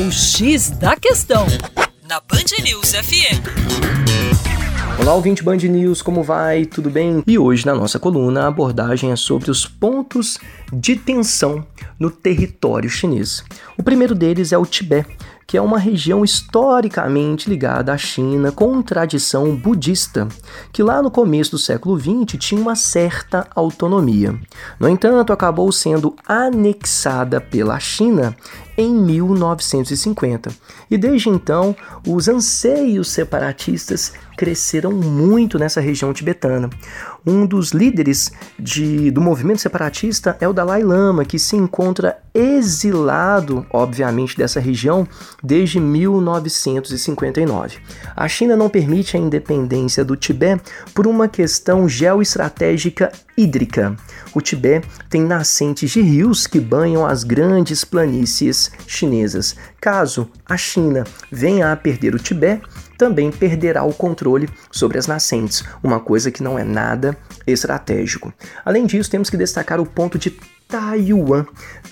O 0.00 0.12
X 0.12 0.70
da 0.70 0.94
Questão, 0.94 1.44
na 2.08 2.20
Band 2.20 2.62
News 2.62 2.92
FM. 2.92 3.42
Olá, 5.00 5.12
ouvinte 5.12 5.42
Band 5.42 5.56
News, 5.56 6.02
como 6.02 6.22
vai? 6.22 6.64
Tudo 6.66 6.88
bem? 6.88 7.24
E 7.26 7.36
hoje 7.36 7.66
na 7.66 7.74
nossa 7.74 7.98
coluna 7.98 8.44
a 8.44 8.46
abordagem 8.46 9.10
é 9.10 9.16
sobre 9.16 9.50
os 9.50 9.66
pontos 9.66 10.38
de 10.72 10.94
tensão 10.94 11.66
no 11.98 12.12
território 12.12 12.88
chinês. 12.88 13.42
O 13.76 13.82
primeiro 13.82 14.14
deles 14.14 14.52
é 14.52 14.58
o 14.58 14.64
Tibete, 14.64 15.16
que 15.48 15.56
é 15.56 15.60
uma 15.60 15.80
região 15.80 16.24
historicamente 16.24 17.50
ligada 17.50 17.92
à 17.92 17.98
China 17.98 18.52
com 18.52 18.80
tradição 18.82 19.56
budista, 19.56 20.28
que 20.72 20.82
lá 20.82 21.02
no 21.02 21.10
começo 21.10 21.50
do 21.52 21.58
século 21.58 21.98
XX 21.98 22.38
tinha 22.38 22.60
uma 22.60 22.76
certa 22.76 23.48
autonomia. 23.52 24.38
No 24.78 24.88
entanto, 24.88 25.32
acabou 25.32 25.72
sendo 25.72 26.14
anexada 26.28 27.40
pela 27.40 27.80
China 27.80 28.36
em 28.78 28.94
1950. 28.94 30.50
E 30.88 30.96
desde 30.96 31.28
então, 31.28 31.74
os 32.06 32.28
anseios 32.28 33.10
separatistas 33.10 34.12
cresceram 34.36 34.92
muito 34.92 35.58
nessa 35.58 35.80
região 35.80 36.12
tibetana. 36.12 36.70
Um 37.26 37.44
dos 37.44 37.72
líderes 37.72 38.30
de, 38.56 39.10
do 39.10 39.20
movimento 39.20 39.60
separatista 39.60 40.36
é 40.40 40.46
o 40.46 40.52
Dalai 40.52 40.84
Lama, 40.84 41.24
que 41.24 41.40
se 41.40 41.56
encontra 41.56 42.16
exilado, 42.32 43.66
obviamente, 43.70 44.38
dessa 44.38 44.60
região 44.60 45.08
desde 45.42 45.80
1959. 45.80 47.78
A 48.14 48.28
China 48.28 48.54
não 48.56 48.68
permite 48.68 49.16
a 49.16 49.20
independência 49.20 50.04
do 50.04 50.14
Tibete 50.14 50.62
por 50.94 51.08
uma 51.08 51.26
questão 51.26 51.88
geoestratégica 51.88 53.10
hídrica. 53.36 53.96
O 54.32 54.40
Tibete 54.40 54.86
tem 55.10 55.22
nascentes 55.22 55.90
de 55.90 56.00
rios 56.00 56.46
que 56.46 56.60
banham 56.60 57.04
as 57.04 57.24
grandes 57.24 57.84
planícies 57.84 58.67
chinesas. 58.86 59.56
Caso 59.80 60.30
a 60.46 60.56
China 60.56 61.04
venha 61.30 61.72
a 61.72 61.76
perder 61.76 62.14
o 62.14 62.18
Tibete, 62.18 62.62
também 62.96 63.30
perderá 63.30 63.84
o 63.84 63.94
controle 63.94 64.48
sobre 64.70 64.98
as 64.98 65.06
nascentes, 65.06 65.64
uma 65.82 66.00
coisa 66.00 66.30
que 66.30 66.42
não 66.42 66.58
é 66.58 66.64
nada 66.64 67.16
estratégico. 67.46 68.32
Além 68.64 68.86
disso, 68.86 69.10
temos 69.10 69.30
que 69.30 69.36
destacar 69.36 69.80
o 69.80 69.86
ponto 69.86 70.18
de 70.18 70.30
Taiwan. 70.66 71.46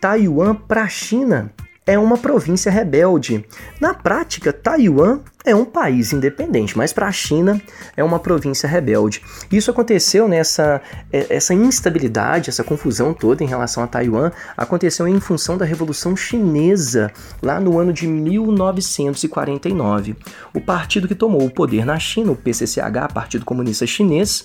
Taiwan 0.00 0.54
para 0.54 0.82
a 0.82 0.88
China 0.88 1.52
é 1.84 1.98
uma 1.98 2.16
província 2.16 2.70
rebelde. 2.70 3.44
Na 3.80 3.92
prática, 3.92 4.52
Taiwan 4.52 5.18
é 5.44 5.52
um 5.54 5.64
país 5.64 6.12
independente, 6.12 6.78
mas 6.78 6.92
para 6.92 7.08
a 7.08 7.12
China 7.12 7.60
é 7.96 8.04
uma 8.04 8.20
província 8.20 8.68
rebelde. 8.68 9.20
Isso 9.50 9.70
aconteceu 9.70 10.28
nessa 10.28 10.80
é, 11.12 11.26
essa 11.28 11.52
instabilidade, 11.52 12.50
essa 12.50 12.62
confusão 12.62 13.12
toda 13.12 13.42
em 13.42 13.48
relação 13.48 13.82
a 13.82 13.88
Taiwan, 13.88 14.30
aconteceu 14.56 15.08
em 15.08 15.18
função 15.18 15.58
da 15.58 15.64
Revolução 15.64 16.16
Chinesa, 16.16 17.10
lá 17.42 17.58
no 17.58 17.76
ano 17.78 17.92
de 17.92 18.06
1949. 18.06 20.14
O 20.54 20.60
partido 20.60 21.08
que 21.08 21.16
tomou 21.16 21.44
o 21.44 21.50
poder 21.50 21.84
na 21.84 21.98
China, 21.98 22.30
o 22.30 22.36
PCCH, 22.36 23.12
Partido 23.12 23.44
Comunista 23.44 23.84
Chinês, 23.86 24.44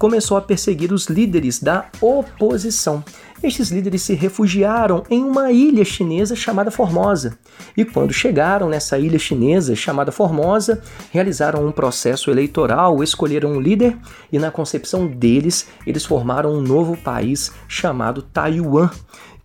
começou 0.00 0.38
a 0.38 0.40
perseguir 0.40 0.94
os 0.94 1.08
líderes 1.08 1.62
da 1.62 1.84
oposição. 2.00 3.04
Estes 3.42 3.70
líderes 3.70 4.00
se 4.00 4.14
refugiaram 4.14 5.02
em 5.10 5.22
uma 5.22 5.52
ilha 5.52 5.84
chinesa 5.84 6.34
chamada 6.34 6.70
Formosa. 6.70 7.38
E 7.76 7.84
quando 7.84 8.10
chegaram 8.10 8.66
nessa 8.66 8.98
ilha 8.98 9.18
chinesa 9.18 9.76
chamada 9.76 10.10
Formosa, 10.10 10.82
realizaram 11.10 11.66
um 11.66 11.70
processo 11.70 12.30
eleitoral, 12.30 13.02
escolheram 13.02 13.52
um 13.52 13.60
líder 13.60 13.94
e, 14.32 14.38
na 14.38 14.50
concepção 14.50 15.06
deles, 15.06 15.68
eles 15.86 16.06
formaram 16.06 16.50
um 16.50 16.62
novo 16.62 16.96
país 16.96 17.52
chamado 17.68 18.22
Taiwan, 18.22 18.90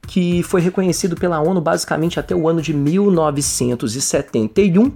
que 0.07 0.43
foi 0.43 0.61
reconhecido 0.61 1.15
pela 1.15 1.39
ONU 1.39 1.59
basicamente 1.61 2.19
até 2.19 2.35
o 2.35 2.47
ano 2.47 2.61
de 2.61 2.71
1971, 2.73 4.91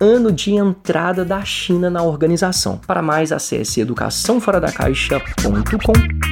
ano 0.00 0.32
de 0.32 0.52
entrada 0.52 1.22
da 1.24 1.44
China 1.44 1.90
na 1.90 2.02
organização. 2.02 2.80
Para 2.86 3.02
mais, 3.02 3.32
acesse 3.32 3.80
educaçãoforadacaixa.com. 3.80 6.23